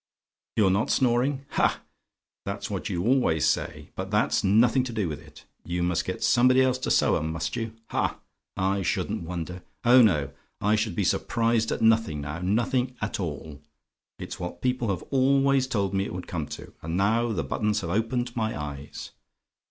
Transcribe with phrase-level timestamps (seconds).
[0.55, 1.45] "YOU'RE NOT SNORING?
[1.49, 1.79] "Ha!
[2.43, 5.45] that's what you always say; but that's nothing to do with it.
[5.63, 7.75] You must get somebody else to sew 'em, must you?
[7.89, 8.19] Ha!
[8.57, 9.61] I shouldn't wonder.
[9.85, 10.31] Oh no!
[10.59, 12.39] I should be surprised at nothing, now!
[12.41, 13.61] Nothing at all!
[14.17, 17.81] It's what people have always told me it would come to, and now the buttons
[17.81, 19.11] have opened my eyes!